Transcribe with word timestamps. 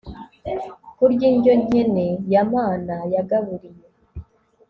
kurya 0.97 1.25
indyo 1.33 1.53
nkene 1.63 2.05
Ya 2.31 2.43
Mana 2.53 2.95
yagaburiye 3.13 3.85